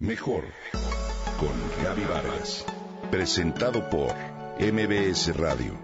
[0.00, 0.44] Mejor
[1.40, 2.64] con Gaby Vargas.
[3.10, 4.14] Presentado por
[4.60, 5.76] MBS Radio.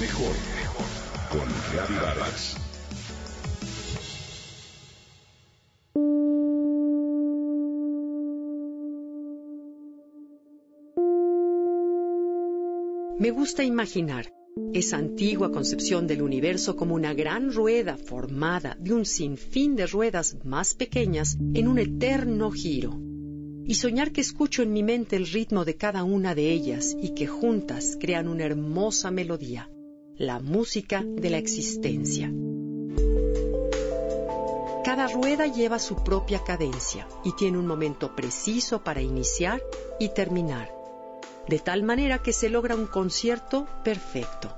[0.00, 0.34] Mejor
[1.30, 2.56] con Gaby Vargas.
[13.18, 14.37] Me gusta imaginar
[14.74, 20.36] esa antigua concepción del universo como una gran rueda formada de un sinfín de ruedas
[20.44, 22.98] más pequeñas en un eterno giro.
[23.64, 27.10] Y soñar que escucho en mi mente el ritmo de cada una de ellas y
[27.10, 29.70] que juntas crean una hermosa melodía,
[30.16, 32.32] la música de la existencia.
[34.84, 39.62] Cada rueda lleva su propia cadencia y tiene un momento preciso para iniciar
[40.00, 40.77] y terminar
[41.48, 44.54] de tal manera que se logra un concierto perfecto.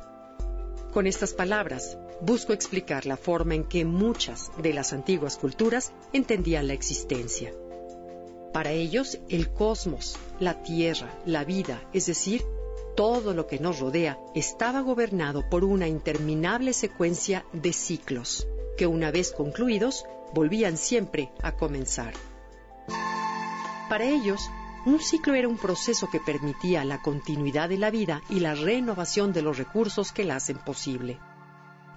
[0.93, 6.67] Con estas palabras, busco explicar la forma en que muchas de las antiguas culturas entendían
[6.67, 7.53] la existencia.
[8.53, 12.43] Para ellos, el cosmos, la tierra, la vida, es decir,
[12.97, 19.13] todo lo que nos rodea, estaba gobernado por una interminable secuencia de ciclos, que una
[19.13, 20.05] vez concluidos,
[20.35, 22.15] volvían siempre a comenzar.
[23.89, 24.41] Para ellos,
[24.87, 29.33] un ciclo era un proceso que permitía la continuidad de la vida y la renovación
[29.33, 31.19] de los recursos que la hacen posible.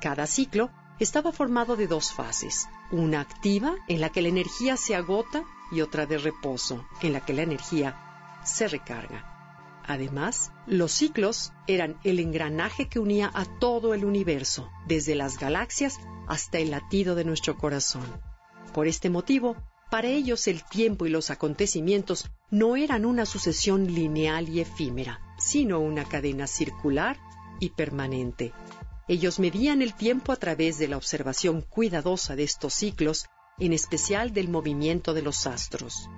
[0.01, 4.95] Cada ciclo estaba formado de dos fases, una activa en la que la energía se
[4.95, 9.29] agota y otra de reposo en la que la energía se recarga.
[9.85, 15.99] Además, los ciclos eran el engranaje que unía a todo el universo, desde las galaxias
[16.27, 18.05] hasta el latido de nuestro corazón.
[18.73, 19.57] Por este motivo,
[19.93, 25.81] para ellos el tiempo y los acontecimientos no eran una sucesión lineal y efímera, sino
[25.81, 27.19] una cadena circular
[27.59, 28.53] y permanente.
[29.07, 33.27] Ellos medían el tiempo a través de la observación cuidadosa de estos ciclos,
[33.59, 36.09] en especial del movimiento de los astros.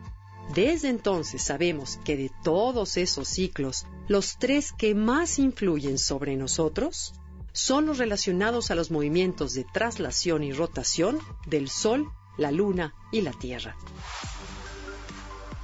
[0.53, 7.13] Desde entonces sabemos que de todos esos ciclos, los tres que más influyen sobre nosotros
[7.51, 13.21] son los relacionados a los movimientos de traslación y rotación del Sol la Luna y
[13.21, 13.75] la Tierra.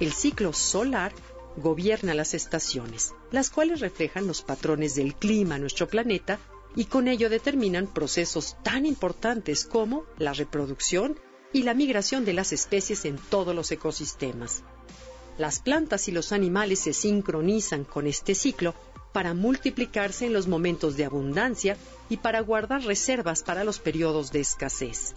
[0.00, 1.12] El ciclo solar
[1.56, 6.38] gobierna las estaciones, las cuales reflejan los patrones del clima en nuestro planeta
[6.74, 11.18] y con ello determinan procesos tan importantes como la reproducción
[11.52, 14.62] y la migración de las especies en todos los ecosistemas.
[15.38, 18.74] Las plantas y los animales se sincronizan con este ciclo
[19.12, 21.76] para multiplicarse en los momentos de abundancia
[22.08, 25.14] y para guardar reservas para los periodos de escasez.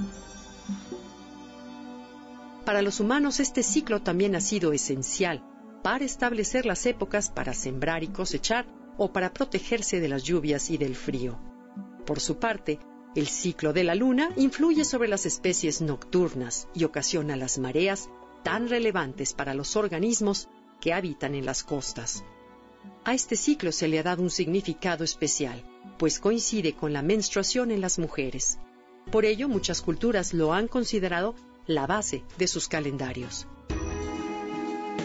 [2.65, 5.43] Para los humanos este ciclo también ha sido esencial
[5.83, 8.65] para establecer las épocas para sembrar y cosechar
[8.97, 11.37] o para protegerse de las lluvias y del frío.
[12.07, 12.79] Por su parte,
[13.15, 18.09] el ciclo de la luna influye sobre las especies nocturnas y ocasiona las mareas
[18.43, 20.49] tan relevantes para los organismos
[20.81, 22.23] que habitan en las costas.
[23.03, 25.63] A este ciclo se le ha dado un significado especial,
[25.99, 28.57] pues coincide con la menstruación en las mujeres.
[29.11, 31.35] Por ello, muchas culturas lo han considerado
[31.67, 33.47] la base de sus calendarios.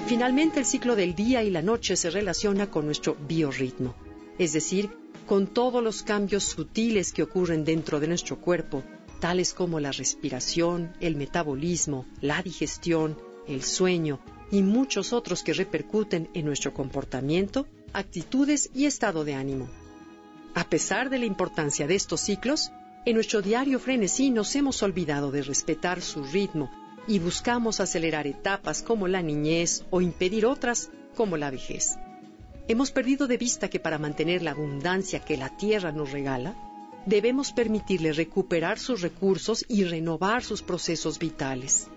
[0.06, 3.94] Finalmente, el ciclo del día y la noche se relaciona con nuestro biorritmo,
[4.38, 4.90] es decir,
[5.26, 8.82] con todos los cambios sutiles que ocurren dentro de nuestro cuerpo,
[9.20, 13.16] tales como la respiración, el metabolismo, la digestión,
[13.46, 14.18] el sueño
[14.50, 19.68] y muchos otros que repercuten en nuestro comportamiento, actitudes y estado de ánimo.
[20.54, 22.72] A pesar de la importancia de estos ciclos,
[23.06, 26.70] en nuestro diario frenesí nos hemos olvidado de respetar su ritmo
[27.06, 31.96] y buscamos acelerar etapas como la niñez o impedir otras como la vejez.
[32.68, 36.54] Hemos perdido de vista que para mantener la abundancia que la tierra nos regala,
[37.06, 41.88] debemos permitirle recuperar sus recursos y renovar sus procesos vitales.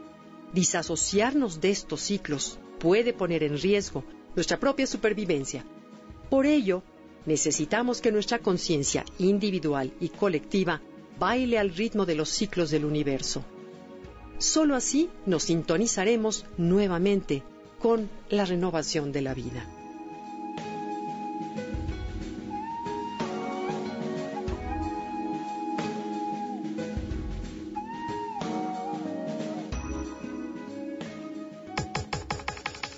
[0.53, 5.65] Disasociarnos de estos ciclos puede poner en riesgo nuestra propia supervivencia.
[6.29, 6.81] Por ello,
[7.25, 10.81] necesitamos que nuestra conciencia individual y colectiva
[11.19, 13.43] baile al ritmo de los ciclos del universo.
[14.37, 17.43] Solo así nos sintonizaremos nuevamente
[17.79, 19.65] con la renovación de la vida.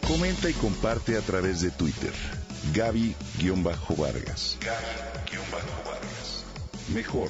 [0.08, 2.14] Comenta y comparte a través de Twitter.
[2.74, 4.58] Gaby-Vargas.
[4.62, 6.44] Gaby-Vargas.
[6.94, 7.30] Mejor